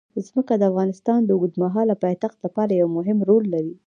ځمکه 0.27 0.53
د 0.57 0.63
افغانستان 0.71 1.19
د 1.25 1.29
اوږدمهاله 1.35 1.95
پایښت 2.03 2.37
لپاره 2.45 2.71
یو 2.81 2.87
مهم 2.97 3.17
رول 3.29 3.43
لري. 3.53 3.73